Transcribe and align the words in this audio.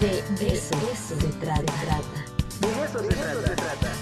De, 0.00 0.18
eso, 0.52 0.74
se 0.94 1.14
trata. 1.38 1.62
De 2.60 2.68
eso 2.84 2.98
se 2.98 3.54
trata. 3.54 3.92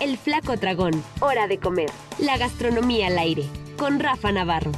El 0.00 0.18
flaco 0.18 0.56
dragón. 0.56 1.04
Hora 1.20 1.46
de 1.46 1.58
comer. 1.58 1.88
La 2.18 2.36
gastronomía 2.36 3.06
al 3.06 3.16
aire. 3.16 3.44
Con 3.78 4.00
Rafa 4.00 4.32
Navarro. 4.32 4.72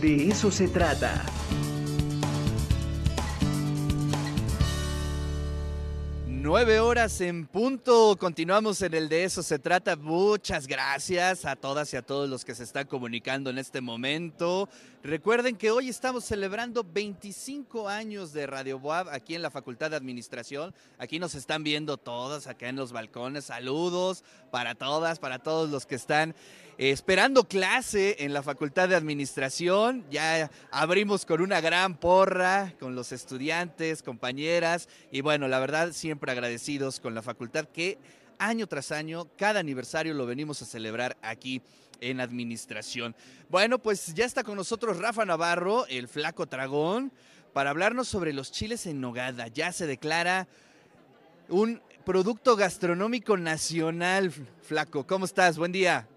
De 0.00 0.28
eso 0.28 0.50
se 0.50 0.68
trata. 0.68 1.22
Nueve 6.54 6.80
horas 6.80 7.18
en 7.22 7.46
punto. 7.46 8.14
Continuamos 8.20 8.82
en 8.82 8.92
el 8.92 9.08
de 9.08 9.24
eso 9.24 9.42
se 9.42 9.58
trata. 9.58 9.96
Muchas 9.96 10.66
gracias 10.66 11.46
a 11.46 11.56
todas 11.56 11.90
y 11.94 11.96
a 11.96 12.02
todos 12.02 12.28
los 12.28 12.44
que 12.44 12.54
se 12.54 12.64
están 12.64 12.86
comunicando 12.86 13.48
en 13.48 13.56
este 13.56 13.80
momento. 13.80 14.68
Recuerden 15.02 15.56
que 15.56 15.70
hoy 15.70 15.88
estamos 15.88 16.26
celebrando 16.26 16.84
25 16.84 17.88
años 17.88 18.34
de 18.34 18.46
Radio 18.46 18.78
Boab 18.78 19.08
aquí 19.08 19.34
en 19.34 19.40
la 19.40 19.50
Facultad 19.50 19.88
de 19.88 19.96
Administración. 19.96 20.74
Aquí 20.98 21.18
nos 21.18 21.34
están 21.34 21.64
viendo 21.64 21.96
todas 21.96 22.46
acá 22.46 22.68
en 22.68 22.76
los 22.76 22.92
balcones. 22.92 23.46
Saludos 23.46 24.22
para 24.50 24.74
todas, 24.74 25.18
para 25.20 25.38
todos 25.38 25.70
los 25.70 25.86
que 25.86 25.94
están 25.94 26.34
eh, 26.78 26.90
esperando 26.90 27.44
clase 27.44 28.16
en 28.20 28.32
la 28.32 28.42
Facultad 28.42 28.88
de 28.88 28.96
Administración. 28.96 30.04
Ya 30.10 30.50
abrimos 30.70 31.26
con 31.26 31.40
una 31.40 31.60
gran 31.60 31.96
porra 31.96 32.74
con 32.80 32.94
los 32.94 33.12
estudiantes, 33.12 34.02
compañeras 34.02 34.88
y 35.10 35.20
bueno, 35.20 35.48
la 35.48 35.60
verdad 35.60 35.92
siempre 35.92 36.32
agradecidos 36.32 37.00
con 37.00 37.14
la 37.14 37.22
facultad 37.22 37.66
que 37.66 37.98
año 38.38 38.66
tras 38.66 38.92
año, 38.92 39.28
cada 39.36 39.60
aniversario 39.60 40.14
lo 40.14 40.26
venimos 40.26 40.62
a 40.62 40.66
celebrar 40.66 41.16
aquí 41.22 41.62
en 42.00 42.20
administración. 42.20 43.14
Bueno, 43.48 43.78
pues 43.78 44.12
ya 44.14 44.24
está 44.24 44.42
con 44.42 44.56
nosotros 44.56 44.98
Rafa 44.98 45.24
Navarro, 45.24 45.86
el 45.86 46.08
flaco 46.08 46.46
tragón, 46.46 47.12
para 47.52 47.70
hablarnos 47.70 48.08
sobre 48.08 48.32
los 48.32 48.50
chiles 48.50 48.86
en 48.86 49.00
nogada. 49.00 49.48
Ya 49.48 49.72
se 49.72 49.86
declara 49.86 50.48
un 51.48 51.80
producto 52.04 52.56
gastronómico 52.56 53.36
nacional, 53.36 54.32
flaco. 54.62 55.06
¿Cómo 55.06 55.24
estás? 55.24 55.58
Buen 55.58 55.70
día. 55.70 56.08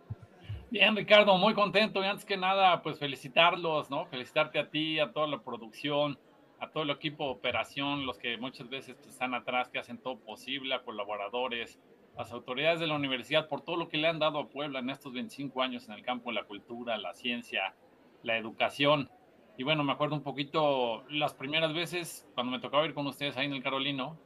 Bien, 0.71 0.95
Ricardo, 0.95 1.37
muy 1.37 1.53
contento. 1.53 2.03
Y 2.03 2.05
antes 2.05 2.25
que 2.25 2.37
nada, 2.37 2.81
pues 2.81 2.99
felicitarlos, 2.99 3.89
¿no? 3.89 4.05
Felicitarte 4.07 4.59
a 4.59 4.69
ti, 4.69 4.99
a 4.99 5.11
toda 5.11 5.27
la 5.27 5.39
producción, 5.39 6.17
a 6.59 6.69
todo 6.69 6.83
el 6.83 6.89
equipo 6.89 7.25
de 7.25 7.31
operación, 7.31 8.05
los 8.05 8.17
que 8.17 8.37
muchas 8.37 8.69
veces 8.69 8.97
están 9.07 9.33
atrás, 9.33 9.69
que 9.69 9.79
hacen 9.79 9.97
todo 9.97 10.17
posible, 10.17 10.73
a 10.73 10.83
colaboradores, 10.83 11.79
las 12.17 12.31
autoridades 12.31 12.79
de 12.79 12.87
la 12.87 12.95
universidad, 12.95 13.47
por 13.47 13.61
todo 13.61 13.75
lo 13.75 13.89
que 13.89 13.97
le 13.97 14.07
han 14.07 14.19
dado 14.19 14.39
a 14.39 14.47
Puebla 14.47 14.79
en 14.79 14.89
estos 14.89 15.13
25 15.13 15.61
años 15.61 15.87
en 15.87 15.95
el 15.95 16.03
campo 16.03 16.29
de 16.29 16.35
la 16.35 16.43
cultura, 16.43 16.97
la 16.97 17.13
ciencia, 17.13 17.75
la 18.23 18.37
educación. 18.37 19.09
Y 19.57 19.63
bueno, 19.63 19.83
me 19.83 19.91
acuerdo 19.93 20.15
un 20.15 20.23
poquito 20.23 21.03
las 21.09 21.33
primeras 21.33 21.73
veces 21.73 22.27
cuando 22.33 22.51
me 22.51 22.59
tocaba 22.59 22.85
ir 22.85 22.93
con 22.93 23.05
ustedes 23.07 23.37
ahí 23.37 23.45
en 23.45 23.53
el 23.53 23.63
Carolino, 23.63 24.17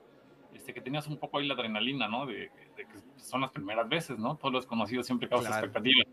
este, 0.53 0.73
que 0.73 0.81
tenías 0.81 1.07
un 1.07 1.17
poco 1.17 1.37
ahí 1.37 1.47
la 1.47 1.53
adrenalina, 1.53 2.07
¿no? 2.07 2.25
De, 2.25 2.49
que 2.75 2.85
son 3.17 3.41
las 3.41 3.51
primeras 3.51 3.87
veces, 3.87 4.17
¿no? 4.17 4.35
Todos 4.35 4.53
los 4.53 4.65
conocidos 4.65 5.05
siempre 5.05 5.27
causan 5.29 5.53
expectativas. 5.53 6.07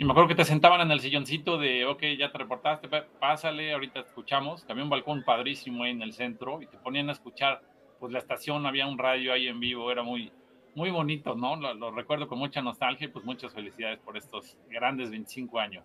Y 0.00 0.04
me 0.06 0.12
acuerdo 0.12 0.28
que 0.28 0.34
te 0.34 0.46
sentaban 0.46 0.80
en 0.80 0.90
el 0.92 1.00
silloncito 1.00 1.58
de, 1.58 1.84
ok, 1.84 2.02
ya 2.18 2.32
te 2.32 2.38
reportaste, 2.38 2.88
pásale, 3.20 3.74
ahorita 3.74 4.00
escuchamos. 4.00 4.64
Había 4.66 4.82
un 4.82 4.88
balcón 4.88 5.22
padrísimo 5.22 5.84
ahí 5.84 5.90
en 5.90 6.00
el 6.00 6.14
centro 6.14 6.62
y 6.62 6.66
te 6.66 6.78
ponían 6.78 7.10
a 7.10 7.12
escuchar, 7.12 7.60
pues 7.98 8.10
la 8.10 8.18
estación, 8.18 8.64
había 8.64 8.86
un 8.86 8.96
radio 8.96 9.34
ahí 9.34 9.46
en 9.46 9.60
vivo, 9.60 9.92
era 9.92 10.02
muy, 10.02 10.32
muy 10.74 10.90
bonito, 10.90 11.34
¿no? 11.34 11.54
Lo, 11.54 11.90
recuerdo 11.90 12.28
con 12.28 12.38
mucha 12.38 12.62
nostalgia 12.62 13.04
y 13.04 13.08
pues 13.08 13.26
muchas 13.26 13.52
felicidades 13.52 13.98
por 13.98 14.16
estos 14.16 14.56
grandes 14.70 15.10
25 15.10 15.60
años. 15.60 15.84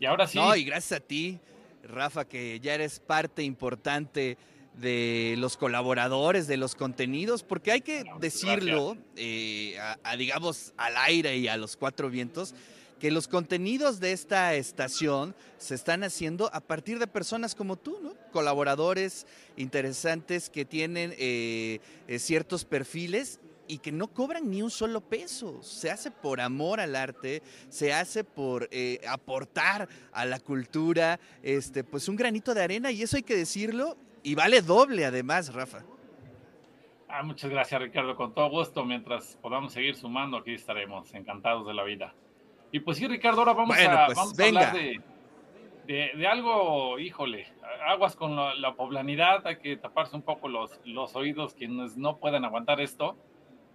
Y 0.00 0.06
ahora 0.06 0.26
sí. 0.26 0.36
No, 0.36 0.56
y 0.56 0.64
gracias 0.64 1.00
a 1.00 1.04
ti, 1.04 1.38
Rafa, 1.84 2.24
que 2.24 2.58
ya 2.58 2.74
eres 2.74 2.98
parte 2.98 3.44
importante 3.44 4.36
de 4.72 5.36
los 5.38 5.56
colaboradores, 5.56 6.48
de 6.48 6.56
los 6.56 6.74
contenidos, 6.74 7.44
porque 7.44 7.70
hay 7.70 7.80
que 7.80 8.02
decirlo, 8.18 8.96
eh, 9.14 9.78
a, 10.02 10.16
digamos, 10.16 10.74
al 10.76 10.96
aire 10.96 11.36
y 11.36 11.46
a 11.46 11.56
los 11.56 11.76
cuatro 11.76 12.10
vientos, 12.10 12.56
que 13.04 13.10
los 13.10 13.28
contenidos 13.28 14.00
de 14.00 14.12
esta 14.12 14.54
estación 14.54 15.34
se 15.58 15.74
están 15.74 16.04
haciendo 16.04 16.48
a 16.54 16.60
partir 16.60 16.98
de 16.98 17.06
personas 17.06 17.54
como 17.54 17.76
tú, 17.76 17.98
¿no? 18.02 18.14
Colaboradores 18.32 19.26
interesantes 19.58 20.48
que 20.48 20.64
tienen 20.64 21.12
eh, 21.18 21.80
eh, 22.08 22.18
ciertos 22.18 22.64
perfiles 22.64 23.40
y 23.68 23.76
que 23.76 23.92
no 23.92 24.08
cobran 24.08 24.50
ni 24.50 24.62
un 24.62 24.70
solo 24.70 25.02
peso. 25.02 25.62
Se 25.62 25.90
hace 25.90 26.10
por 26.10 26.40
amor 26.40 26.80
al 26.80 26.96
arte, 26.96 27.42
se 27.68 27.92
hace 27.92 28.24
por 28.24 28.70
eh, 28.70 29.02
aportar 29.06 29.86
a 30.10 30.24
la 30.24 30.40
cultura, 30.40 31.20
este, 31.42 31.84
pues 31.84 32.08
un 32.08 32.16
granito 32.16 32.54
de 32.54 32.62
arena 32.62 32.90
y 32.90 33.02
eso 33.02 33.18
hay 33.18 33.22
que 33.22 33.36
decirlo 33.36 33.98
y 34.22 34.34
vale 34.34 34.62
doble 34.62 35.04
además, 35.04 35.52
Rafa. 35.52 35.84
Ah, 37.06 37.22
muchas 37.22 37.50
gracias 37.50 37.82
Ricardo, 37.82 38.16
con 38.16 38.32
todo 38.32 38.48
gusto. 38.48 38.82
Mientras 38.82 39.36
podamos 39.42 39.74
seguir 39.74 39.94
sumando, 39.94 40.38
aquí 40.38 40.54
estaremos 40.54 41.12
encantados 41.12 41.66
de 41.66 41.74
la 41.74 41.84
vida. 41.84 42.14
Y 42.74 42.80
pues 42.80 42.98
sí, 42.98 43.06
Ricardo, 43.06 43.38
ahora 43.38 43.52
vamos, 43.52 43.78
a, 43.78 44.06
pues, 44.06 44.18
hablar 44.18 44.74
de, 45.86 46.26
algo, 46.26 46.98
híjole, 46.98 47.46
aguas 47.86 48.16
con 48.16 48.34
la, 48.34 48.74
poblanidad, 48.74 49.46
hay 49.46 49.58
que 49.58 49.76
taparse 49.76 50.16
un 50.16 50.22
poco 50.22 50.48
los, 50.48 50.80
los 50.84 51.14
oídos 51.14 51.54
quienes 51.54 51.96
no 51.96 52.16
puedan 52.16 52.44
aguantar 52.44 52.80
esto. 52.80 53.16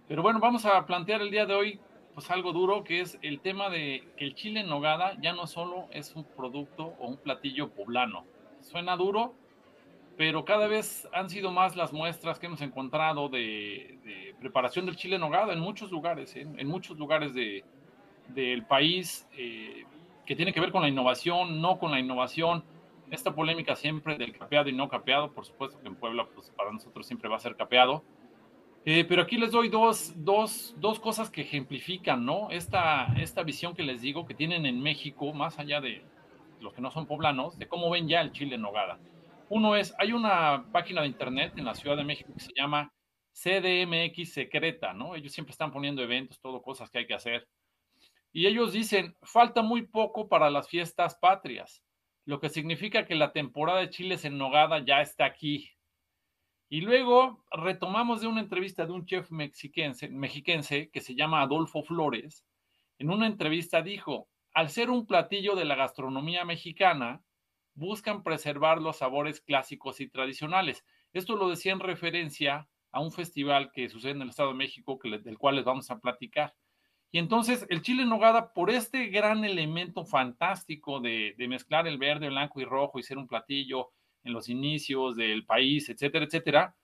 Pero 0.06 0.20
bueno, 0.20 0.38
vamos 0.38 0.66
a 0.66 0.84
plantear 0.84 1.22
el 1.22 1.30
día 1.30 1.46
de 1.46 1.54
hoy 1.54 1.80
pues 2.12 2.30
algo 2.30 2.52
duro, 2.52 2.84
que 2.84 3.00
es 3.00 3.18
el 3.22 3.40
tema 3.40 3.70
de 3.70 4.06
que 4.18 4.26
el 4.26 4.34
chile 4.34 4.60
en 4.60 4.68
nogada 4.68 5.16
ya 5.22 5.32
no 5.32 5.46
solo 5.46 5.86
es 5.92 6.14
un 6.14 6.24
producto 6.24 6.92
o 6.98 7.08
un 7.08 7.16
platillo 7.16 7.70
poblano. 7.70 8.26
Suena 8.60 8.98
duro, 8.98 9.32
pero 10.18 10.44
cada 10.44 10.66
vez 10.66 11.08
han 11.14 11.30
sido 11.30 11.50
más 11.50 11.74
las 11.74 11.94
muestras 11.94 12.38
que 12.38 12.48
hemos 12.48 12.60
encontrado 12.60 13.30
de, 13.30 14.34
preparación 14.40 14.84
del 14.84 14.96
chile 14.96 15.14
en 15.14 15.22
nogada 15.22 15.54
en 15.54 15.60
muchos 15.60 15.90
lugares, 15.90 16.36
¿eh? 16.36 16.46
en 16.54 16.68
muchos 16.68 16.98
lugares 16.98 17.32
de, 17.32 17.64
del 18.34 18.64
país 18.64 19.28
eh, 19.36 19.84
que 20.26 20.36
tiene 20.36 20.52
que 20.52 20.60
ver 20.60 20.72
con 20.72 20.82
la 20.82 20.88
innovación, 20.88 21.60
no 21.60 21.78
con 21.78 21.90
la 21.90 21.98
innovación. 21.98 22.64
Esta 23.10 23.34
polémica 23.34 23.74
siempre 23.74 24.16
del 24.16 24.36
capeado 24.36 24.68
y 24.68 24.72
no 24.72 24.88
capeado, 24.88 25.32
por 25.32 25.44
supuesto 25.44 25.80
que 25.80 25.88
en 25.88 25.96
Puebla 25.96 26.28
pues, 26.34 26.50
para 26.50 26.70
nosotros 26.72 27.06
siempre 27.06 27.28
va 27.28 27.36
a 27.36 27.40
ser 27.40 27.56
capeado. 27.56 28.04
Eh, 28.84 29.04
pero 29.04 29.22
aquí 29.22 29.36
les 29.36 29.50
doy 29.50 29.68
dos, 29.68 30.14
dos, 30.16 30.74
dos, 30.78 31.00
cosas 31.00 31.28
que 31.28 31.42
ejemplifican 31.42 32.24
¿no? 32.24 32.50
esta, 32.50 33.12
esta 33.18 33.42
visión 33.42 33.74
que 33.74 33.82
les 33.82 34.00
digo 34.00 34.24
que 34.24 34.34
tienen 34.34 34.64
en 34.64 34.80
México, 34.80 35.34
más 35.34 35.58
allá 35.58 35.82
de 35.82 36.02
los 36.60 36.72
que 36.72 36.80
no 36.80 36.90
son 36.90 37.06
poblanos, 37.06 37.58
de 37.58 37.68
cómo 37.68 37.90
ven 37.90 38.08
ya 38.08 38.20
el 38.22 38.32
chile 38.32 38.54
en 38.54 38.62
nogada. 38.62 38.98
Uno 39.50 39.76
es, 39.76 39.94
hay 39.98 40.12
una 40.12 40.64
página 40.72 41.02
de 41.02 41.08
internet 41.08 41.54
en 41.56 41.64
la 41.64 41.74
Ciudad 41.74 41.96
de 41.96 42.04
México 42.04 42.32
que 42.32 42.40
se 42.40 42.52
llama 42.56 42.92
CDMX 43.32 44.32
Secreta, 44.32 44.92
¿no? 44.92 45.14
Ellos 45.14 45.32
siempre 45.32 45.52
están 45.52 45.72
poniendo 45.72 46.02
eventos, 46.02 46.40
todo 46.40 46.62
cosas 46.62 46.90
que 46.90 46.98
hay 46.98 47.06
que 47.06 47.14
hacer. 47.14 47.46
Y 48.32 48.46
ellos 48.46 48.72
dicen, 48.72 49.16
falta 49.22 49.62
muy 49.62 49.86
poco 49.86 50.28
para 50.28 50.50
las 50.50 50.68
fiestas 50.68 51.16
patrias, 51.16 51.82
lo 52.24 52.38
que 52.38 52.48
significa 52.48 53.06
que 53.06 53.16
la 53.16 53.32
temporada 53.32 53.80
de 53.80 53.90
chiles 53.90 54.24
en 54.24 54.38
nogada 54.38 54.84
ya 54.84 55.00
está 55.00 55.24
aquí. 55.24 55.70
Y 56.68 56.82
luego 56.82 57.44
retomamos 57.50 58.20
de 58.20 58.28
una 58.28 58.40
entrevista 58.40 58.86
de 58.86 58.92
un 58.92 59.04
chef 59.04 59.30
mexiquense, 59.32 60.08
mexiquense 60.08 60.90
que 60.90 61.00
se 61.00 61.16
llama 61.16 61.42
Adolfo 61.42 61.82
Flores. 61.82 62.46
En 62.98 63.10
una 63.10 63.26
entrevista 63.26 63.82
dijo, 63.82 64.28
al 64.54 64.68
ser 64.68 64.90
un 64.90 65.06
platillo 65.06 65.56
de 65.56 65.64
la 65.64 65.74
gastronomía 65.74 66.44
mexicana, 66.44 67.24
buscan 67.74 68.22
preservar 68.22 68.80
los 68.80 68.98
sabores 68.98 69.40
clásicos 69.40 70.00
y 70.00 70.08
tradicionales. 70.08 70.84
Esto 71.12 71.34
lo 71.34 71.48
decía 71.48 71.72
en 71.72 71.80
referencia 71.80 72.68
a 72.92 73.00
un 73.00 73.10
festival 73.10 73.72
que 73.72 73.88
sucede 73.88 74.12
en 74.12 74.22
el 74.22 74.28
Estado 74.28 74.50
de 74.50 74.56
México, 74.56 74.98
del 75.02 75.38
cual 75.38 75.56
les 75.56 75.64
vamos 75.64 75.90
a 75.90 75.98
platicar. 75.98 76.54
Y 77.12 77.18
entonces 77.18 77.66
el 77.68 77.82
chile 77.82 78.04
en 78.04 78.08
nogada, 78.08 78.52
por 78.52 78.70
este 78.70 79.06
gran 79.06 79.44
elemento 79.44 80.04
fantástico 80.04 81.00
de, 81.00 81.34
mezclar 81.48 81.88
el 81.88 81.98
verde, 81.98 82.28
blanco 82.28 82.60
y 82.60 82.64
rojo 82.64 82.98
y 82.98 83.02
ser 83.02 83.18
un 83.18 83.26
platillo 83.26 83.90
en 84.22 84.32
los 84.32 84.48
inicios 84.48 85.16
del 85.16 85.44
país, 85.44 85.88
etcétera, 85.88 86.24
etcétera, 86.24 86.74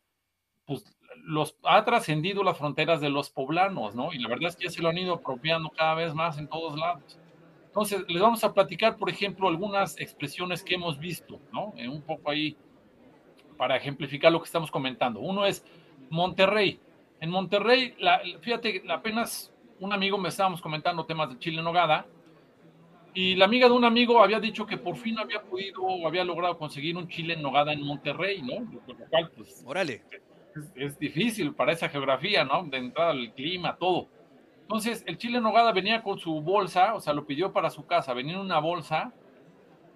pues 0.64 0.84
los, 1.22 1.56
ha 1.62 1.84
trascendido 1.84 2.42
las 2.42 2.58
fronteras 2.58 3.00
de 3.00 3.08
los 3.08 3.30
poblanos, 3.30 3.94
¿no? 3.94 4.12
Y 4.12 4.18
la 4.18 4.28
verdad 4.28 4.48
es 4.48 4.56
que 4.56 4.70
se 4.70 4.82
lo 4.82 4.88
han 4.88 4.98
ido 4.98 5.14
apropiando 5.14 5.70
cada 5.70 5.94
vez 5.94 6.12
más 6.14 6.38
en 6.38 6.48
todos 6.48 6.76
lados. 6.78 7.18
Entonces, 7.66 8.04
les 8.08 8.20
vamos 8.20 8.42
a 8.42 8.52
platicar, 8.52 8.96
por 8.96 9.10
ejemplo, 9.10 9.48
algunas 9.48 10.00
expresiones 10.00 10.64
que 10.64 10.74
hemos 10.74 10.98
visto, 10.98 11.38
¿no? 11.52 11.72
Eh, 11.76 11.88
un 11.88 12.02
poco 12.02 12.30
ahí 12.30 12.56
para 13.56 13.76
ejemplificar 13.76 14.32
lo 14.32 14.40
que 14.40 14.46
estamos 14.46 14.70
comentando. 14.70 15.20
Uno 15.20 15.46
es 15.46 15.64
Monterrey. 16.10 16.80
En 17.20 17.30
Monterrey, 17.30 17.94
la, 17.98 18.20
fíjate, 18.40 18.82
apenas 18.88 19.52
un 19.80 19.92
amigo 19.92 20.18
me 20.18 20.28
estábamos 20.28 20.60
comentando 20.60 21.04
temas 21.04 21.28
de 21.28 21.38
chile 21.38 21.58
en 21.58 21.64
nogada 21.64 22.06
y 23.16 23.34
la 23.34 23.46
amiga 23.46 23.66
de 23.66 23.72
un 23.72 23.84
amigo 23.84 24.22
había 24.22 24.38
dicho 24.38 24.66
que 24.66 24.76
por 24.76 24.96
fin 24.96 25.18
había 25.18 25.40
podido 25.42 25.82
o 25.82 26.06
había 26.06 26.22
logrado 26.22 26.58
conseguir 26.58 26.98
un 26.98 27.08
chile 27.08 27.32
en 27.32 27.40
nogada 27.40 27.72
en 27.72 27.82
Monterrey, 27.82 28.42
¿no? 28.42 28.70
Lo 28.70 29.08
cual, 29.08 29.30
pues, 29.34 29.62
Órale. 29.64 30.02
Es, 30.74 30.98
difícil 30.98 31.54
para 31.54 31.72
esa 31.72 31.88
geografía, 31.88 32.44
¿no? 32.44 32.64
De 32.64 32.76
entrada 32.76 33.12
el 33.12 33.32
clima, 33.32 33.74
todo. 33.76 34.08
Entonces, 34.60 35.02
el 35.06 35.16
chile 35.16 35.38
en 35.38 35.44
nogada 35.44 35.72
venía 35.72 36.02
con 36.02 36.18
su 36.18 36.42
bolsa, 36.42 36.94
o 36.94 37.00
sea, 37.00 37.14
lo 37.14 37.24
pidió 37.24 37.54
para 37.54 37.70
su 37.70 37.86
casa, 37.86 38.12
venía 38.12 38.34
en 38.34 38.40
una 38.40 38.58
bolsa, 38.58 39.14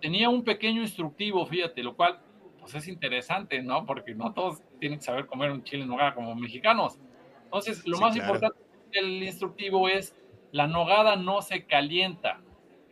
tenía 0.01 0.31
un 0.31 0.43
pequeño 0.43 0.81
instructivo, 0.81 1.45
fíjate, 1.45 1.83
lo 1.83 1.95
cual 1.95 2.21
pues 2.59 2.75
es 2.75 2.89
interesante, 2.89 3.61
¿no? 3.63 3.85
Porque 3.85 4.15
no 4.15 4.33
todos 4.33 4.63
tienen 4.79 4.99
que 4.99 5.05
saber 5.05 5.27
comer 5.27 5.51
un 5.51 5.63
chile 5.63 5.83
en 5.83 5.91
nogada 5.91 6.15
como 6.15 6.35
mexicanos. 6.35 6.99
Entonces, 7.45 7.87
lo 7.87 7.99
más 7.99 8.17
importante 8.17 8.70
del 8.91 9.23
instructivo 9.23 9.89
es 9.89 10.17
la 10.53 10.67
nogada 10.67 11.17
no 11.17 11.43
se 11.43 11.65
calienta. 11.67 12.41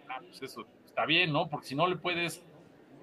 Ah, 0.09 0.19
pues 0.21 0.43
eso 0.43 0.67
está 0.85 1.07
bien, 1.07 1.33
¿no? 1.33 1.49
Porque 1.49 1.67
si 1.67 1.75
no 1.75 1.87
le 1.87 1.97
puedes 1.97 2.45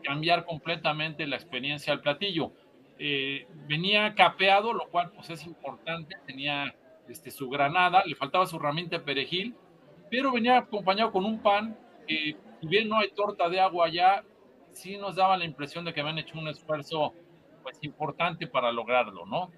cambiar 0.03 0.45
completamente 0.45 1.27
la 1.27 1.35
experiencia 1.35 1.91
al 1.91 2.01
platillo. 2.01 2.51
Eh, 2.97 3.47
venía 3.67 4.13
capeado, 4.15 4.71
lo 4.71 4.87
cual 4.87 5.11
pues 5.11 5.29
es 5.29 5.45
importante, 5.45 6.15
tenía 6.25 6.73
este, 7.09 7.31
su 7.31 7.49
granada, 7.49 8.03
le 8.05 8.15
faltaba 8.15 8.45
su 8.45 8.55
herramienta 8.55 8.97
de 8.97 9.03
perejil, 9.03 9.55
pero 10.09 10.31
venía 10.31 10.57
acompañado 10.57 11.11
con 11.11 11.25
un 11.25 11.39
pan 11.39 11.77
que, 12.07 12.37
si 12.61 12.67
bien 12.67 12.87
no 12.87 12.99
hay 12.99 13.09
torta 13.11 13.49
de 13.49 13.59
agua 13.59 13.87
allá, 13.87 14.23
sí 14.71 14.97
nos 14.97 15.15
daba 15.15 15.35
la 15.35 15.45
impresión 15.45 15.83
de 15.83 15.93
que 15.93 15.99
habían 15.99 16.19
hecho 16.19 16.37
un 16.37 16.47
esfuerzo 16.47 17.13
pues 17.63 17.77
importante 17.81 18.47
para 18.47 18.71
lograrlo, 18.71 19.25
¿no? 19.25 19.51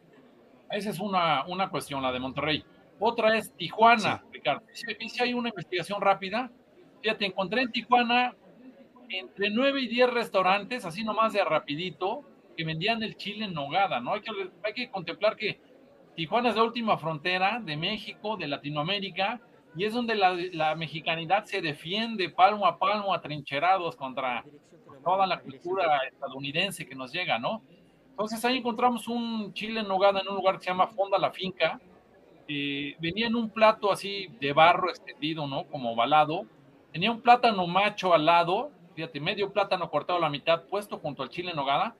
Esa 0.72 0.90
es 0.90 1.00
una, 1.00 1.46
una 1.46 1.70
cuestión, 1.70 2.02
la 2.02 2.12
de 2.12 2.20
Monterrey. 2.20 2.66
Otra 3.00 3.38
es 3.38 3.54
Tijuana, 3.54 4.24
Ricardo. 4.32 4.64
Si 4.74 5.22
hay 5.22 5.34
una 5.34 5.50
investigación 5.50 6.02
rápida. 6.02 6.52
Fíjate, 7.02 7.26
encontré 7.26 7.62
en 7.62 7.72
Tijuana 7.72 8.36
entre 9.10 9.50
9 9.50 9.82
y 9.82 9.88
10 9.88 10.14
restaurantes, 10.14 10.84
así 10.86 11.04
nomás 11.04 11.34
de 11.34 11.44
rapidito, 11.44 12.24
que 12.56 12.64
vendían 12.64 13.04
el 13.04 13.16
chile 13.16 13.46
en 13.46 13.54
nogada, 13.54 14.00
¿no? 14.00 14.14
Hay 14.14 14.22
que, 14.22 14.32
hay 14.64 14.74
que 14.74 14.90
contemplar 14.90 15.36
que 15.36 15.60
Tijuana 16.16 16.50
es 16.50 16.56
la 16.56 16.64
última 16.64 16.98
frontera 16.98 17.62
de 17.64 17.78
México, 17.78 18.36
de 18.36 18.48
Latinoamérica, 18.48 19.40
y 19.76 19.86
es 19.86 19.94
donde 19.94 20.16
la, 20.16 20.36
la 20.54 20.76
mexicanidad 20.76 21.46
se 21.46 21.62
defiende 21.62 22.30
palmo 22.30 22.66
a 22.66 22.80
palmo, 22.80 23.14
atrincherados 23.14 23.96
contra 23.96 24.44
toda 25.04 25.28
la 25.28 25.40
cultura 25.40 26.00
estadounidense 26.12 26.86
que 26.88 26.96
nos 26.96 27.14
llega, 27.14 27.38
¿no? 27.38 27.62
Entonces 28.10 28.44
ahí 28.44 28.58
encontramos 28.58 29.08
un 29.08 29.54
chile 29.54 29.82
en 29.82 29.88
nogada 29.88 30.22
en 30.22 30.28
un 30.28 30.36
lugar 30.36 30.58
que 30.58 30.64
se 30.64 30.72
llama 30.72 30.88
Fonda 30.88 31.20
la 31.20 31.32
Finca, 31.32 31.80
eh, 32.48 32.96
venía 33.00 33.28
en 33.28 33.36
un 33.36 33.50
plato 33.50 33.92
así 33.92 34.28
de 34.40 34.54
barro 34.54 34.90
extendido, 34.90 35.48
¿no? 35.48 35.66
Como 35.66 35.92
ovalado. 35.92 36.46
Tenía 36.92 37.12
un 37.12 37.22
plátano 37.22 37.68
macho 37.68 38.14
al 38.14 38.26
lado, 38.26 38.72
fíjate, 38.96 39.20
medio 39.20 39.52
plátano 39.52 39.90
cortado 39.90 40.20
a 40.20 40.22
la 40.22 40.30
mitad, 40.30 40.64
puesto 40.64 40.98
junto 40.98 41.24
al 41.24 41.30
chile 41.30 41.52
en 41.52 41.58
nogada. 41.58 41.96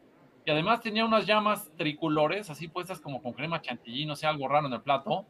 Y 0.46 0.52
además 0.52 0.82
tenía 0.82 1.06
unas 1.06 1.26
llamas 1.26 1.70
tricolores, 1.76 2.50
así 2.50 2.68
puestas 2.68 3.02
como 3.02 3.22
con 3.22 3.34
crema 3.34 3.62
chantilly, 3.62 4.06
no 4.06 4.16
sé, 4.16 4.28
algo 4.28 4.48
raro 4.48 4.68
en 4.68 4.74
el 4.74 4.82
plato. 4.82 5.26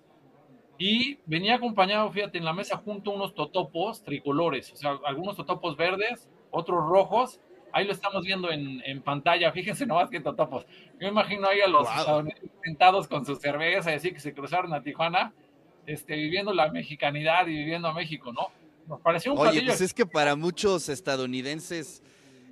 Y 0.78 1.18
venía 1.26 1.56
acompañado, 1.56 2.12
fíjate, 2.12 2.38
en 2.38 2.46
la 2.46 2.54
mesa 2.54 2.78
junto 2.78 3.10
unos 3.10 3.34
totopos 3.34 4.04
tricolores, 4.04 4.72
o 4.74 4.76
sea, 4.76 5.00
algunos 5.06 5.36
totopos 5.36 5.76
verdes, 5.76 6.30
otros 6.52 6.88
rojos, 6.88 7.40
Ahí 7.72 7.86
lo 7.86 7.92
estamos 7.92 8.24
viendo 8.24 8.50
en, 8.52 8.82
en 8.86 9.02
pantalla. 9.02 9.52
Fíjense 9.52 9.86
nomás 9.86 10.10
que 10.10 10.20
totopos. 10.20 10.66
Yo 10.66 11.00
me 11.02 11.10
imagino 11.10 11.48
ahí 11.48 11.62
a 11.62 11.68
los 11.68 11.88
sentados 12.68 13.08
con 13.08 13.26
su 13.26 13.38
cerveza 13.38 13.92
y 13.92 13.96
así 13.96 14.12
que 14.12 14.20
se 14.20 14.34
cruzaron 14.34 14.74
a 14.74 14.84
Tijuana, 14.84 15.34
este, 15.86 16.16
viviendo 16.16 16.54
la 16.54 16.70
mexicanidad 16.70 17.48
y 17.48 17.56
viviendo 17.56 17.88
a 17.88 17.94
México, 17.94 18.34
¿no? 18.34 18.50
Nos 18.88 19.00
pareció 19.00 19.34
un 19.34 19.40
Oye, 19.40 19.64
pues 19.64 19.80
es 19.80 19.94
que 19.94 20.06
para 20.06 20.36
muchos 20.36 20.90
estadounidenses 20.90 22.04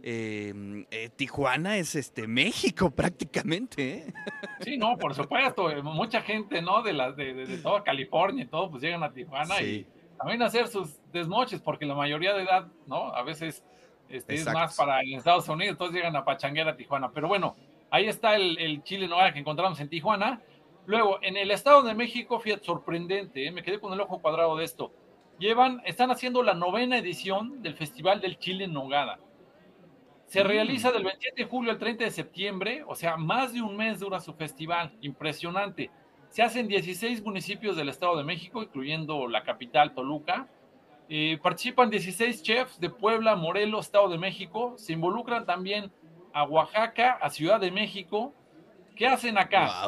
em, 0.04 0.86
eh, 0.90 1.10
Tijuana 1.14 1.78
es 1.78 1.96
este 1.96 2.28
México 2.28 2.92
prácticamente. 2.96 3.94
¿eh? 3.94 4.14
Sí, 4.62 4.78
no, 4.78 4.98
por 4.98 5.14
supuesto. 5.14 5.68
Mucha 5.84 6.22
gente, 6.22 6.62
¿no? 6.62 6.82
De, 6.82 6.94
la, 6.94 7.12
de, 7.12 7.34
de, 7.34 7.58
toda 7.58 7.84
California 7.84 8.46
y 8.46 8.48
todo, 8.48 8.72
pues 8.72 8.82
llegan 8.82 9.04
a 9.04 9.12
Tijuana 9.12 9.62
y 9.62 9.86
también 10.18 10.42
a 10.44 10.46
hacer 10.46 10.70
sus 10.70 10.98
desmoches, 11.12 11.60
porque 11.60 11.86
la 11.86 11.96
mayoría 11.96 12.34
de 12.34 12.44
edad, 12.44 12.68
¿no? 12.88 13.14
A 13.14 13.22
veces 13.24 13.66
este, 14.10 14.36
es 14.36 14.46
más 14.46 14.78
para 14.78 15.02
en 15.02 15.18
Estados 15.18 15.50
Unidos, 15.50 15.74
entonces 15.74 15.98
llegan 15.98 16.16
a 16.16 16.24
Pachanguera, 16.24 16.72
a 16.72 16.78
Tijuana. 16.78 17.12
Pero 17.12 17.28
bueno, 17.28 17.56
ahí 17.96 18.08
está 18.08 18.36
el, 18.36 18.58
el 18.60 18.84
chile 18.84 19.08
nogada 19.08 19.34
que 19.34 19.40
encontramos 19.40 19.80
en 19.80 19.90
Tijuana. 19.90 20.42
Luego, 20.86 21.18
en 21.22 21.38
el 21.38 21.50
Estado 21.50 21.82
de 21.82 21.96
México, 21.96 22.40
fíjate, 22.40 22.66
sorprendente, 22.66 23.48
¿eh? 23.48 23.52
me 23.52 23.64
quedé 23.64 23.80
con 23.80 23.94
el 23.94 24.02
ojo 24.02 24.20
cuadrado 24.20 24.56
de 24.58 24.66
esto. 24.66 24.92
Llevan, 25.40 25.82
están 25.86 26.12
haciendo 26.12 26.44
la 26.44 26.54
novena 26.54 26.98
edición 26.98 27.62
del 27.62 27.76
Festival 27.76 28.22
del 28.22 28.38
Chile 28.38 28.68
Nogada. 28.68 29.20
Se 30.28 30.44
mm. 30.44 30.48
realiza 30.48 30.92
del 30.92 31.04
27 31.04 31.44
de 31.44 31.50
julio 31.50 31.72
al 31.72 31.80
30 31.80 32.04
de 32.04 32.12
septiembre, 32.12 32.84
o 32.88 32.96
sea, 32.96 33.18
más 33.18 33.54
de 33.54 33.62
un 33.62 33.76
mes 33.76 34.00
dura 34.00 34.20
su 34.20 34.34
festival, 34.34 34.96
impresionante. 35.02 35.90
Se 36.30 36.44
hacen 36.44 36.68
16 36.68 37.24
municipios 37.24 37.76
del 37.76 37.90
Estado 37.90 38.18
de 38.18 38.24
México, 38.24 38.62
incluyendo 38.62 39.28
la 39.28 39.44
capital, 39.44 39.94
Toluca. 39.94 40.48
Eh, 41.08 41.40
participan 41.42 41.90
16 41.90 42.44
chefs 42.44 42.80
de 42.80 42.90
Puebla, 42.90 43.36
Morelos, 43.36 43.86
Estado 43.86 44.10
de 44.10 44.18
México. 44.18 44.74
Se 44.78 44.94
involucran 44.94 45.46
también 45.46 45.92
a 46.36 46.44
Oaxaca, 46.44 47.18
a 47.22 47.30
Ciudad 47.30 47.62
de 47.62 47.72
México. 47.72 48.34
¿Qué 48.98 49.08
hacen 49.08 49.38
acá? 49.38 49.88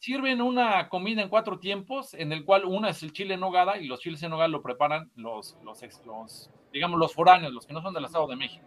Sirven 0.00 0.42
una 0.42 0.88
comida 0.88 1.22
en 1.22 1.28
cuatro 1.28 1.60
tiempos, 1.60 2.14
en 2.14 2.32
el 2.32 2.44
cual 2.44 2.64
una 2.64 2.90
es 2.90 3.00
el 3.04 3.12
chile 3.12 3.34
en 3.34 3.40
nogada 3.40 3.78
y 3.78 3.86
los 3.86 4.00
chiles 4.00 4.20
en 4.24 4.30
nogada 4.30 4.48
lo 4.48 4.60
preparan 4.60 5.12
los, 5.14 5.56
los, 5.62 6.50
digamos, 6.72 6.98
los 6.98 7.14
foráneos, 7.14 7.52
los 7.52 7.64
que 7.64 7.72
no 7.72 7.80
son 7.80 7.94
del 7.94 8.04
Estado 8.04 8.26
de 8.26 8.34
México. 8.34 8.64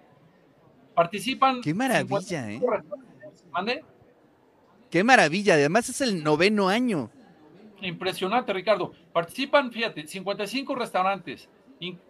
Participan. 0.94 1.60
Qué 1.60 1.74
maravilla, 1.74 2.50
¿eh? 2.50 2.62
¿Mande? 3.52 3.84
Qué 4.90 5.04
maravilla, 5.04 5.56
además 5.56 5.90
es 5.90 6.00
el 6.00 6.24
noveno 6.24 6.70
año. 6.70 7.12
Impresionante, 7.82 8.54
Ricardo. 8.54 8.94
Participan, 9.12 9.70
fíjate, 9.70 10.08
55 10.08 10.74
restaurantes. 10.76 11.50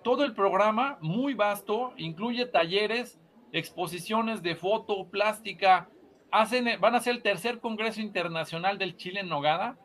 Todo 0.03 0.23
el 0.25 0.35
programa, 0.35 0.99
muy 1.01 1.33
vasto, 1.33 1.93
incluye 1.97 2.45
talleres, 2.45 3.19
exposiciones 3.57 4.41
de 4.41 4.55
foto, 4.55 5.07
plástica. 5.07 5.89
Hacen, 6.31 6.79
van 6.79 6.95
a 6.95 6.99
ser 6.99 7.15
el 7.15 7.21
tercer 7.21 7.59
Congreso 7.59 8.01
Internacional 8.01 8.77
del 8.77 8.97
Chile 8.97 9.21
en 9.21 9.29
Nogada 9.29 9.77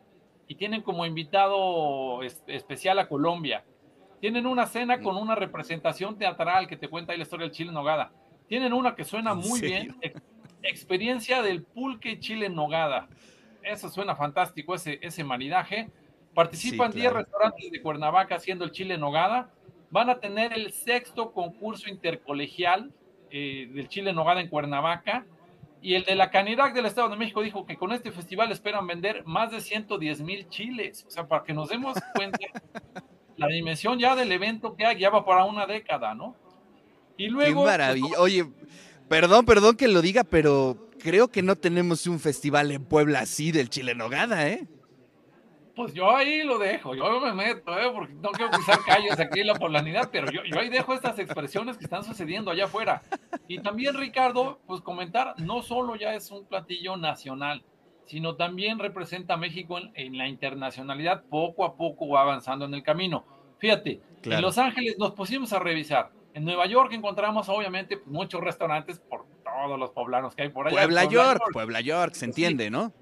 y 0.47 0.55
tienen 0.55 0.81
como 0.81 1.05
invitado 1.05 2.21
especial 2.23 2.99
a 2.99 3.07
Colombia. 3.07 3.63
Tienen 4.19 4.45
una 4.45 4.67
cena 4.67 4.99
con 4.99 5.17
una 5.17 5.35
representación 5.35 6.17
teatral 6.17 6.67
que 6.67 6.77
te 6.77 6.89
cuenta 6.89 7.11
ahí 7.11 7.17
la 7.17 7.23
historia 7.23 7.45
del 7.45 7.55
Chile 7.55 7.69
en 7.69 7.75
Nogada. 7.75 8.11
Tienen 8.47 8.73
una 8.73 8.95
que 8.95 9.05
suena 9.05 9.33
muy 9.33 9.61
bien, 9.61 9.95
experiencia 10.61 11.41
del 11.41 11.63
pulque 11.63 12.19
Chile 12.19 12.47
en 12.47 12.55
Nogada 12.55 13.07
eso 13.63 13.89
suena 13.89 14.15
fantástico, 14.15 14.75
ese, 14.75 14.99
ese 15.01 15.23
maridaje. 15.23 15.89
Participan 16.33 16.91
10 16.91 17.13
restaurantes 17.13 17.71
de 17.71 17.81
Cuernavaca 17.81 18.35
haciendo 18.35 18.65
el 18.65 18.71
chile 18.71 18.97
nogada. 18.97 19.51
Van 19.89 20.09
a 20.09 20.19
tener 20.19 20.53
el 20.53 20.71
sexto 20.71 21.31
concurso 21.31 21.89
intercolegial 21.89 22.91
eh, 23.31 23.69
del 23.71 23.87
chile 23.87 24.13
nogada 24.13 24.41
en 24.41 24.47
Cuernavaca. 24.47 25.25
Y 25.81 25.95
el 25.95 26.03
de 26.03 26.15
la 26.15 26.29
Canirac 26.29 26.75
del 26.75 26.85
Estado 26.85 27.09
de 27.09 27.17
México 27.17 27.41
dijo 27.41 27.65
que 27.65 27.75
con 27.75 27.91
este 27.91 28.11
festival 28.11 28.51
esperan 28.51 28.85
vender 28.85 29.23
más 29.25 29.51
de 29.51 29.61
110 29.61 30.21
mil 30.21 30.47
chiles. 30.49 31.05
O 31.07 31.11
sea, 31.11 31.27
para 31.27 31.43
que 31.43 31.53
nos 31.53 31.69
demos 31.69 31.97
cuenta 32.13 32.37
la 33.37 33.47
dimensión 33.47 33.97
ya 33.97 34.15
del 34.15 34.31
evento 34.31 34.75
que 34.75 34.83
ya 34.99 35.09
va 35.09 35.25
para 35.25 35.45
una 35.45 35.65
década, 35.65 36.13
¿no? 36.13 36.35
Y 37.17 37.27
luego. 37.29 37.61
Qué 37.63 37.69
maravilla. 37.71 38.07
Pues, 38.09 38.19
Oye, 38.19 38.45
perdón, 39.09 39.45
perdón 39.45 39.75
que 39.75 39.87
lo 39.87 40.01
diga, 40.01 40.23
pero 40.23 40.89
creo 40.99 41.29
que 41.29 41.41
no 41.41 41.55
tenemos 41.55 42.05
un 42.05 42.19
festival 42.19 42.71
en 42.71 42.85
Puebla 42.85 43.21
así 43.21 43.51
del 43.51 43.69
chile 43.69 43.95
nogada, 43.95 44.47
¿eh? 44.47 44.67
Pues 45.75 45.93
yo 45.93 46.15
ahí 46.15 46.43
lo 46.43 46.57
dejo, 46.57 46.95
yo 46.95 47.19
me 47.21 47.33
meto, 47.33 47.77
¿eh? 47.79 47.89
porque 47.93 48.13
no 48.13 48.31
quiero 48.31 48.51
pisar 48.51 48.79
calles 48.85 49.19
aquí 49.19 49.39
en 49.39 49.47
la 49.47 49.55
polanidad, 49.55 50.09
pero 50.11 50.29
yo, 50.31 50.43
yo 50.43 50.59
ahí 50.59 50.69
dejo 50.69 50.93
estas 50.93 51.17
expresiones 51.19 51.77
que 51.77 51.85
están 51.85 52.03
sucediendo 52.03 52.51
allá 52.51 52.65
afuera. 52.65 53.03
Y 53.47 53.59
también, 53.59 53.95
Ricardo, 53.95 54.59
pues 54.67 54.81
comentar, 54.81 55.35
no 55.39 55.61
solo 55.61 55.95
ya 55.95 56.13
es 56.13 56.29
un 56.31 56.45
platillo 56.45 56.97
nacional, 56.97 57.63
sino 58.05 58.35
también 58.35 58.79
representa 58.79 59.35
a 59.35 59.37
México 59.37 59.79
en, 59.93 60.17
la 60.17 60.27
internacionalidad, 60.27 61.23
poco 61.29 61.63
a 61.63 61.77
poco 61.77 62.09
va 62.09 62.21
avanzando 62.21 62.65
en 62.65 62.73
el 62.73 62.83
camino. 62.83 63.25
Fíjate, 63.57 64.01
en 64.23 64.41
Los 64.41 64.57
Ángeles 64.57 64.97
nos 64.97 65.11
pusimos 65.13 65.53
a 65.53 65.59
revisar. 65.59 66.11
En 66.33 66.43
Nueva 66.43 66.65
York 66.65 66.91
encontramos 66.93 67.47
obviamente 67.49 68.01
muchos 68.05 68.41
restaurantes 68.41 68.99
por 68.99 69.25
todos 69.43 69.79
los 69.79 69.91
poblanos 69.91 70.35
que 70.35 70.43
hay 70.43 70.49
por 70.49 70.67
allá. 70.67 70.75
Puebla, 70.75 71.05
York, 71.05 71.41
Puebla 71.53 71.81
York, 71.81 72.13
se 72.13 72.25
entiende, 72.25 72.69
¿no? 72.69 72.93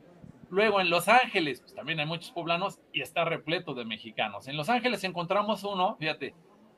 Luego 0.50 0.82
en 0.82 0.90
Los 0.90 1.08
Ángeles, 1.08 1.62
pues 1.62 1.76
también 1.76 2.00
hay 2.00 2.06
muchos 2.06 2.32
poblanos 2.32 2.80
y 2.92 3.02
está 3.02 3.24
repleto 3.24 3.74
de 3.74 3.86
mexicanos. 3.86 4.48
En 4.48 4.58
Los 4.58 4.70
Ángeles 4.70 5.04
encontramos 5.04 5.64
uno, 5.64 5.96
fíjate, 6.00 6.34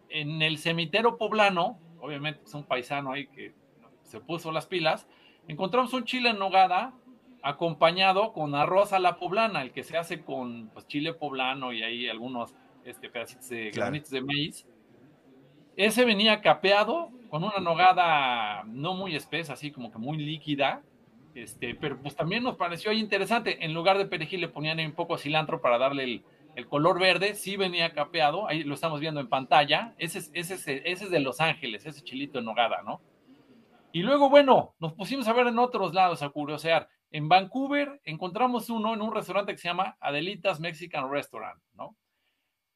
en 0.10 0.42
el 0.42 0.58
cemitero 0.58 1.18
poblano, 1.18 1.80
obviamente 2.00 2.42
es 2.44 2.54
un 2.54 2.64
paisano 2.64 3.14
ahí 3.14 3.28
que 3.28 3.54
se 4.04 4.20
puso 4.20 4.52
las 4.52 4.66
pilas, 4.66 5.08
encontramos 5.48 5.94
un 5.94 6.04
chile 6.04 6.32
en 6.32 6.40
nogada 6.40 6.94
acompañado 7.44 8.34
con 8.34 8.56
arroz 8.56 8.94
a 8.94 9.00
la 9.00 9.18
poblana, 9.18 9.62
el 9.62 9.72
que 9.72 9.84
se 9.84 9.98
hace 9.98 10.22
con 10.22 10.70
pues, 10.70 10.88
chile 10.88 11.14
poblano 11.14 11.74
y 11.74 11.82
ahí 11.82 12.08
algunos 12.08 12.54
este, 12.84 13.10
pedacitos 13.10 13.50
de 13.50 13.72
granitos 13.72 14.12
de 14.12 14.22
maíz. 14.22 14.68
Ese 15.78 16.06
venía 16.06 16.42
capeado 16.42 17.10
con 17.30 17.44
una 17.44 17.60
nogada 17.60 18.64
no 18.66 18.94
muy 18.94 19.16
espesa, 19.16 19.54
así 19.54 19.72
como 19.72 19.92
que 19.92 19.98
muy 19.98 20.18
líquida, 20.18 20.84
este, 21.36 21.76
pero 21.76 22.02
pues 22.02 22.16
también 22.16 22.44
nos 22.44 22.58
pareció 22.58 22.92
interesante. 22.92 23.64
En 23.64 23.74
lugar 23.74 23.98
de 23.98 24.06
perejil 24.06 24.42
le 24.42 24.48
ponían 24.50 24.80
un 24.80 24.94
poco 24.94 25.18
cilantro 25.18 25.62
para 25.62 25.78
darle 25.78 26.04
el, 26.56 26.68
color 26.68 27.00
verde, 27.00 27.36
sí 27.36 27.58
venía 27.58 27.94
capeado, 27.94 28.48
ahí 28.48 28.64
lo 28.64 28.76
estamos 28.76 29.00
viendo 29.00 29.20
en 29.20 29.30
pantalla. 29.30 29.96
Ese 29.98 30.20
es, 30.20 30.32
ese, 30.34 30.54
ese 30.86 31.06
es 31.06 31.10
de 31.10 31.20
Los 31.20 31.42
Ángeles, 31.42 31.86
ese 31.86 32.04
chilito 32.04 32.40
en 32.40 32.46
nogada, 32.46 32.82
¿no? 32.84 33.02
Y 33.94 34.04
luego, 34.04 34.30
bueno, 34.30 34.76
nos 34.80 34.94
pusimos 34.94 35.28
a 35.28 35.34
ver 35.34 35.48
en 35.48 35.60
otros 35.60 35.94
lados, 35.94 36.22
a 36.22 36.30
curiosear. 36.30 36.88
En 37.12 37.28
Vancouver 37.28 38.00
encontramos 38.06 38.70
uno 38.70 38.94
en 38.94 39.02
un 39.02 39.14
restaurante 39.14 39.52
que 39.52 39.58
se 39.58 39.68
llama 39.68 39.98
Adelitas 40.00 40.60
Mexican 40.60 41.12
Restaurant, 41.12 41.62
¿no? 41.74 41.96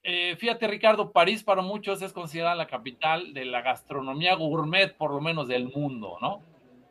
Eh, 0.03 0.35
fíjate, 0.37 0.67
Ricardo, 0.67 1.11
París 1.11 1.43
para 1.43 1.61
muchos 1.61 2.01
es 2.01 2.13
considerada 2.13 2.53
la 2.53 2.67
capital 2.67 3.33
de 3.33 3.45
la 3.45 3.61
gastronomía 3.61 4.35
gourmet, 4.35 4.95
por 4.95 5.11
lo 5.11 5.21
menos 5.21 5.47
del 5.47 5.69
mundo, 5.69 6.17
¿no? 6.21 6.41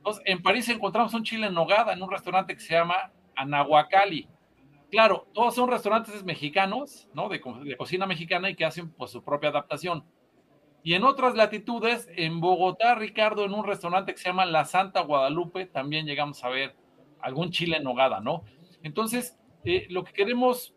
Entonces, 0.04 0.22
en 0.26 0.42
París 0.42 0.68
encontramos 0.68 1.14
un 1.14 1.24
chile 1.24 1.46
en 1.46 1.54
nogada 1.54 1.94
en 1.94 2.02
un 2.02 2.10
restaurante 2.10 2.52
que 2.52 2.60
se 2.60 2.74
llama 2.74 3.10
Anahuacali. 3.36 4.28
Claro, 4.90 5.26
todos 5.32 5.54
son 5.54 5.70
restaurantes 5.70 6.22
mexicanos, 6.24 7.08
¿no? 7.14 7.30
De, 7.30 7.40
cocina 7.40 8.04
mexicana 8.04 8.50
y 8.50 8.54
que 8.54 8.66
hacen 8.66 8.90
pues 8.90 9.12
su 9.12 9.24
propia 9.24 9.48
adaptación. 9.48 10.04
Y 10.82 10.92
en 10.92 11.04
otras 11.04 11.34
latitudes, 11.36 12.06
en 12.16 12.38
Bogotá, 12.38 12.94
Ricardo, 12.96 13.46
en 13.46 13.54
un 13.54 13.64
restaurante 13.64 14.12
que 14.12 14.18
se 14.18 14.28
llama 14.28 14.44
La 14.44 14.66
Santa 14.66 15.00
Guadalupe, 15.00 15.64
también 15.64 16.04
llegamos 16.04 16.44
a 16.44 16.50
ver 16.50 16.76
algún 17.22 17.50
chile 17.50 17.78
en 17.78 17.84
nogada, 17.84 18.20
¿no? 18.20 18.44
Entonces, 18.82 19.38
eh, 19.64 19.86
lo 19.88 20.04
que 20.04 20.12
queremos 20.12 20.73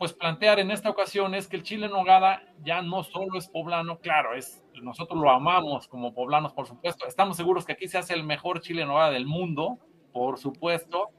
pues 0.00 0.14
plantear 0.14 0.58
en 0.60 0.70
esta 0.70 0.88
ocasión 0.88 1.34
es 1.34 1.46
que 1.46 1.56
el 1.56 1.62
chile 1.62 1.84
en 1.84 1.92
nogada 1.92 2.42
ya 2.64 2.80
no 2.80 3.02
solo 3.02 3.38
es 3.38 3.48
poblano, 3.48 3.98
claro, 3.98 4.34
es 4.34 4.64
nosotros 4.80 5.20
lo 5.20 5.28
amamos 5.28 5.88
como 5.88 6.14
poblanos, 6.14 6.54
por 6.54 6.66
supuesto. 6.66 7.06
Estamos 7.06 7.36
seguros 7.36 7.66
que 7.66 7.72
aquí 7.72 7.86
se 7.86 7.98
hace 7.98 8.14
el 8.14 8.24
mejor 8.24 8.62
chile 8.62 8.80
en 8.80 8.88
nogada 8.88 9.10
del 9.10 9.26
mundo, 9.26 9.78
por 10.10 10.38
supuesto, 10.38 11.10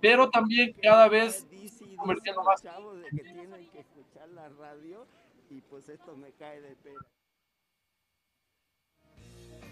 pero 0.00 0.30
también 0.30 0.74
cada 0.80 1.10
vez 1.10 1.46
convirtiendo 1.98 2.42
más. 2.42 2.62
que 2.62 3.22
tienen 3.22 3.50
que 3.70 3.80
escuchar 3.80 4.30
la 4.30 4.48
radio 4.48 5.06
y 5.50 5.60
pues 5.60 5.86
esto 5.90 6.16
me 6.16 6.32
cae 6.32 6.62
de. 6.62 6.74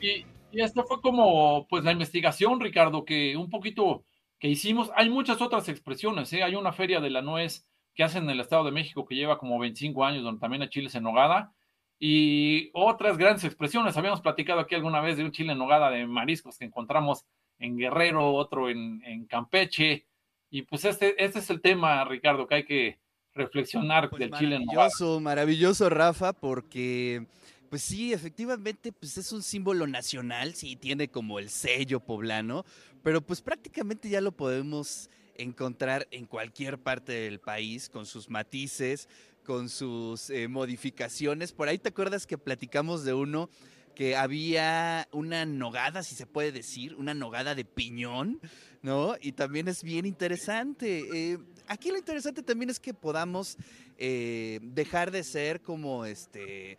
Y, 0.02 0.26
y 0.52 0.60
esto 0.60 0.84
fue 0.84 1.00
como 1.00 1.66
pues 1.66 1.82
la 1.82 1.92
investigación, 1.92 2.60
Ricardo, 2.60 3.06
que 3.06 3.38
un 3.38 3.48
poquito 3.48 4.04
que 4.38 4.48
hicimos. 4.48 4.90
Hay 4.96 5.08
muchas 5.08 5.40
otras 5.40 5.66
expresiones, 5.70 6.30
¿eh? 6.34 6.42
hay 6.42 6.56
una 6.56 6.74
feria 6.74 7.00
de 7.00 7.08
la 7.08 7.22
nuez 7.22 7.66
que 7.94 8.04
hacen 8.04 8.24
en 8.24 8.30
el 8.30 8.40
Estado 8.40 8.64
de 8.64 8.72
México 8.72 9.06
que 9.06 9.14
lleva 9.14 9.38
como 9.38 9.58
25 9.58 10.04
años, 10.04 10.22
donde 10.22 10.40
también 10.40 10.62
hay 10.62 10.68
chiles 10.68 10.94
en 10.94 11.04
nogada, 11.04 11.52
y 11.98 12.70
otras 12.74 13.16
grandes 13.16 13.44
expresiones. 13.44 13.96
Habíamos 13.96 14.20
platicado 14.20 14.60
aquí 14.60 14.74
alguna 14.74 15.00
vez 15.00 15.16
de 15.16 15.24
un 15.24 15.32
chile 15.32 15.52
en 15.52 15.58
nogada 15.58 15.90
de 15.90 16.06
mariscos 16.06 16.58
que 16.58 16.64
encontramos 16.64 17.24
en 17.58 17.76
Guerrero, 17.76 18.34
otro 18.34 18.68
en, 18.68 19.26
Campeche, 19.26 20.06
y 20.50 20.62
pues 20.62 20.84
este, 20.84 21.22
este 21.22 21.38
es 21.38 21.50
el 21.50 21.60
tema, 21.60 22.04
Ricardo, 22.04 22.46
que 22.46 22.54
hay 22.56 22.64
que 22.64 22.98
reflexionar 23.32 24.10
pues 24.10 24.20
del 24.20 24.32
chile 24.32 24.56
en 24.56 24.64
nogada. 24.64 24.88
Maravilloso, 24.88 25.20
maravilloso, 25.20 25.90
Rafa, 25.90 26.32
porque... 26.32 27.26
Pues 27.70 27.82
sí, 27.82 28.12
efectivamente, 28.12 28.92
pues 28.92 29.18
es 29.18 29.32
un 29.32 29.42
símbolo 29.42 29.88
nacional, 29.88 30.54
sí, 30.54 30.76
tiene 30.76 31.08
como 31.08 31.40
el 31.40 31.48
sello 31.48 31.98
poblano, 31.98 32.64
pero 33.02 33.20
pues 33.20 33.42
prácticamente 33.42 34.08
ya 34.08 34.20
lo 34.20 34.30
podemos 34.30 35.10
encontrar 35.36 36.06
en 36.10 36.26
cualquier 36.26 36.78
parte 36.78 37.12
del 37.12 37.40
país 37.40 37.88
con 37.88 38.06
sus 38.06 38.28
matices, 38.28 39.08
con 39.44 39.68
sus 39.68 40.30
eh, 40.30 40.48
modificaciones. 40.48 41.52
Por 41.52 41.68
ahí 41.68 41.78
te 41.78 41.90
acuerdas 41.90 42.26
que 42.26 42.38
platicamos 42.38 43.04
de 43.04 43.14
uno 43.14 43.50
que 43.94 44.16
había 44.16 45.06
una 45.12 45.46
nogada, 45.46 46.02
si 46.02 46.16
se 46.16 46.26
puede 46.26 46.50
decir, 46.50 46.96
una 46.96 47.14
nogada 47.14 47.54
de 47.54 47.64
piñón, 47.64 48.40
¿no? 48.82 49.14
Y 49.20 49.32
también 49.32 49.68
es 49.68 49.84
bien 49.84 50.04
interesante. 50.04 51.04
Eh, 51.14 51.38
aquí 51.68 51.90
lo 51.90 51.98
interesante 51.98 52.42
también 52.42 52.70
es 52.70 52.80
que 52.80 52.92
podamos 52.92 53.56
eh, 53.96 54.58
dejar 54.62 55.12
de 55.12 55.22
ser 55.22 55.60
como 55.60 56.04
este 56.04 56.78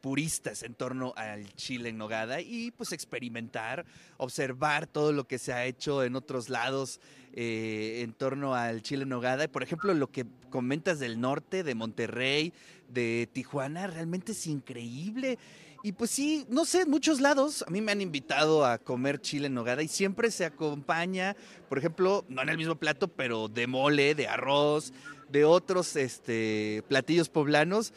puristas 0.00 0.64
en 0.64 0.74
torno 0.74 1.14
al 1.16 1.54
chile 1.54 1.90
en 1.90 1.96
nogada 1.96 2.40
y 2.40 2.72
pues 2.72 2.90
experimentar, 2.90 3.86
observar 4.16 4.88
todo 4.88 5.12
lo 5.12 5.28
que 5.28 5.38
se 5.38 5.52
ha 5.52 5.64
hecho 5.64 6.02
en 6.02 6.16
otros 6.16 6.48
lados 6.48 6.98
eh, 7.32 8.00
en 8.02 8.12
torno 8.12 8.54
al 8.54 8.82
chile 8.82 9.04
en 9.04 9.10
nogada. 9.10 9.46
Por 9.48 9.62
ejemplo, 9.62 9.94
lo 9.94 10.10
que 10.10 10.26
comentas 10.50 10.98
del 10.98 11.20
norte, 11.20 11.62
de 11.62 11.74
Monterrey, 11.74 12.52
de 12.88 13.28
Tijuana, 13.32 13.86
realmente 13.86 14.32
es 14.32 14.46
increíble. 14.46 15.38
Y 15.82 15.92
pues 15.92 16.10
sí, 16.10 16.44
no 16.50 16.66
sé, 16.66 16.82
en 16.82 16.90
muchos 16.90 17.20
lados 17.20 17.64
a 17.66 17.70
mí 17.70 17.80
me 17.80 17.92
han 17.92 18.02
invitado 18.02 18.66
a 18.66 18.76
comer 18.78 19.20
chile 19.20 19.46
en 19.46 19.54
nogada 19.54 19.82
y 19.82 19.88
siempre 19.88 20.30
se 20.30 20.44
acompaña, 20.44 21.36
por 21.68 21.78
ejemplo, 21.78 22.24
no 22.28 22.42
en 22.42 22.50
el 22.50 22.58
mismo 22.58 22.74
plato, 22.74 23.08
pero 23.08 23.48
de 23.48 23.66
mole, 23.66 24.14
de 24.14 24.28
arroz, 24.28 24.92
de 25.30 25.44
otros 25.44 25.96
este, 25.96 26.82
platillos 26.88 27.30
poblanos. 27.30 27.94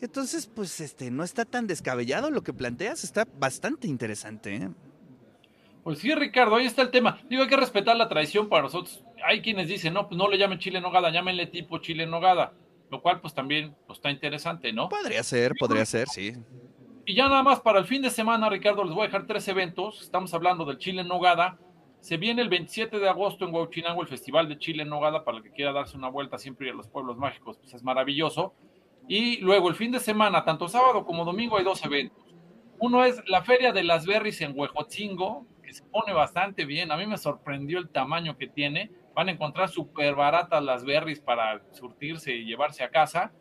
Entonces, 0.00 0.46
pues 0.46 0.80
este, 0.80 1.10
no 1.10 1.24
está 1.24 1.44
tan 1.44 1.66
descabellado 1.66 2.30
lo 2.30 2.44
que 2.44 2.52
planteas, 2.52 3.02
está 3.02 3.26
bastante 3.38 3.88
interesante. 3.88 4.54
¿eh? 4.54 4.70
Pues 5.84 5.98
sí, 5.98 6.14
Ricardo, 6.14 6.56
ahí 6.56 6.66
está 6.66 6.82
el 6.82 6.90
tema. 6.90 7.20
Digo, 7.28 7.42
hay 7.42 7.48
que 7.48 7.56
respetar 7.56 7.94
la 7.96 8.08
tradición 8.08 8.48
para 8.48 8.62
nosotros. 8.62 9.04
Hay 9.24 9.42
quienes 9.42 9.68
dicen, 9.68 9.94
no, 9.94 10.08
pues 10.08 10.18
no 10.18 10.28
le 10.28 10.38
llamen 10.38 10.58
chile 10.58 10.80
nogada, 10.80 11.10
llámenle 11.10 11.46
tipo 11.46 11.78
chile 11.78 12.06
nogada. 12.06 12.54
Lo 12.90 13.02
cual, 13.02 13.20
pues 13.20 13.34
también 13.34 13.76
pues, 13.86 13.98
está 13.98 14.10
interesante, 14.10 14.72
¿no? 14.72 14.88
Podría 14.88 15.22
ser, 15.22 15.54
podría 15.58 15.84
ser, 15.84 16.08
sí. 16.08 16.32
Y 17.06 17.14
ya 17.14 17.28
nada 17.28 17.42
más 17.42 17.60
para 17.60 17.78
el 17.78 17.84
fin 17.84 18.00
de 18.00 18.10
semana, 18.10 18.48
Ricardo, 18.48 18.82
les 18.82 18.94
voy 18.94 19.02
a 19.02 19.06
dejar 19.06 19.26
tres 19.26 19.46
eventos. 19.48 20.00
Estamos 20.00 20.32
hablando 20.32 20.64
del 20.64 20.78
chile 20.78 21.04
nogada, 21.04 21.58
se 22.04 22.18
viene 22.18 22.42
el 22.42 22.50
27 22.50 22.98
de 22.98 23.08
agosto 23.08 23.46
en 23.46 23.54
Huachinango 23.54 24.02
el 24.02 24.08
Festival 24.08 24.46
de 24.46 24.58
Chile 24.58 24.84
Nogada, 24.84 25.24
para 25.24 25.38
el 25.38 25.42
que 25.42 25.52
quiera 25.52 25.72
darse 25.72 25.96
una 25.96 26.10
vuelta 26.10 26.36
siempre 26.36 26.68
a 26.68 26.74
los 26.74 26.86
pueblos 26.86 27.16
mágicos, 27.16 27.56
pues 27.56 27.72
es 27.72 27.82
maravilloso. 27.82 28.52
Y 29.08 29.38
luego 29.38 29.70
el 29.70 29.74
fin 29.74 29.90
de 29.90 29.98
semana, 29.98 30.44
tanto 30.44 30.68
sábado 30.68 31.06
como 31.06 31.24
domingo, 31.24 31.56
hay 31.56 31.64
dos 31.64 31.82
eventos. 31.82 32.22
Uno 32.78 33.06
es 33.06 33.22
la 33.26 33.42
Feria 33.42 33.72
de 33.72 33.84
las 33.84 34.04
Berries 34.04 34.38
en 34.42 34.52
Huejotzingo, 34.54 35.46
se 35.74 35.84
pone 35.84 36.12
bastante 36.12 36.64
bien. 36.64 36.90
A 36.90 36.96
mí 36.96 37.06
me 37.06 37.18
sorprendió 37.18 37.78
el 37.78 37.88
tamaño 37.88 38.36
que 38.36 38.46
tiene. 38.46 38.90
Van 39.14 39.28
a 39.28 39.32
encontrar 39.32 39.68
súper 39.68 40.14
baratas 40.14 40.62
las 40.62 40.84
berries 40.84 41.20
para 41.20 41.62
surtirse 41.72 42.34
y 42.34 42.44
llevarse 42.44 42.82
a 42.84 42.90
casa. 42.90 43.32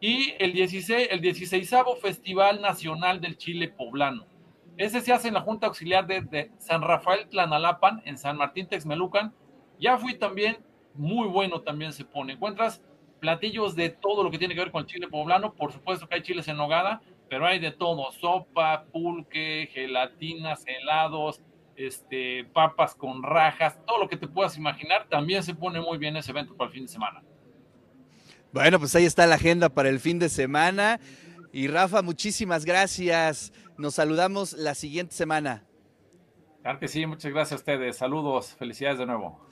Y 0.00 0.34
el 0.38 0.52
16, 0.52 1.08
el 1.10 1.20
16 1.20 1.74
Festival 2.00 2.62
Nacional 2.62 3.20
del 3.20 3.36
Chile 3.36 3.68
Poblano 3.68 4.26
ese 4.78 5.00
se 5.00 5.12
hace 5.12 5.26
en 5.26 5.34
la 5.34 5.40
Junta 5.40 5.66
Auxiliar 5.66 6.06
de, 6.06 6.52
San 6.58 6.82
Rafael 6.82 7.28
Tlanalapan, 7.28 8.00
en 8.04 8.16
San 8.16 8.36
Martín 8.36 8.68
Texmelucan. 8.68 9.34
Ya 9.80 9.98
fui 9.98 10.14
también, 10.14 10.58
muy 10.94 11.26
bueno 11.26 11.62
también 11.62 11.92
se 11.92 12.04
pone. 12.04 12.34
Encuentras 12.34 12.80
platillos 13.18 13.74
de 13.74 13.88
todo 13.88 14.22
lo 14.22 14.30
que 14.30 14.38
tiene 14.38 14.54
que 14.54 14.60
ver 14.60 14.70
con 14.70 14.82
el 14.82 14.86
chile 14.86 15.08
poblano. 15.08 15.52
Por 15.52 15.72
supuesto 15.72 16.08
que 16.08 16.14
hay 16.14 16.22
chiles 16.22 16.46
en 16.46 16.56
nogada, 16.56 17.02
pero 17.28 17.44
hay 17.44 17.58
de 17.58 17.72
todo: 17.72 18.12
sopa, 18.12 18.84
pulque, 18.92 19.68
gelatinas, 19.72 20.64
helados, 20.64 21.42
este, 21.78 22.44
papas 22.52 22.94
con 22.94 23.22
rajas, 23.22 23.78
todo 23.86 23.98
lo 23.98 24.08
que 24.08 24.16
te 24.16 24.26
puedas 24.26 24.58
imaginar. 24.58 25.06
También 25.08 25.42
se 25.42 25.54
pone 25.54 25.80
muy 25.80 25.96
bien 25.96 26.16
ese 26.16 26.32
evento 26.32 26.56
para 26.56 26.68
el 26.68 26.74
fin 26.74 26.82
de 26.82 26.92
semana. 26.92 27.22
Bueno, 28.52 28.78
pues 28.78 28.94
ahí 28.96 29.04
está 29.04 29.26
la 29.26 29.36
agenda 29.36 29.68
para 29.68 29.88
el 29.88 30.00
fin 30.00 30.18
de 30.18 30.28
semana. 30.28 31.00
Y 31.52 31.68
Rafa, 31.68 32.02
muchísimas 32.02 32.64
gracias. 32.64 33.52
Nos 33.76 33.94
saludamos 33.94 34.54
la 34.54 34.74
siguiente 34.74 35.14
semana. 35.14 35.64
Claro 36.62 36.80
que 36.80 36.88
sí, 36.88 37.06
muchas 37.06 37.32
gracias 37.32 37.52
a 37.52 37.56
ustedes. 37.56 37.96
Saludos, 37.96 38.56
felicidades 38.58 38.98
de 38.98 39.06
nuevo. 39.06 39.47